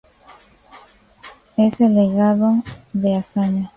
Es 1.57 1.79
el 1.79 1.93
legado 1.93 2.53
de 2.91 3.13
Azaña. 3.13 3.69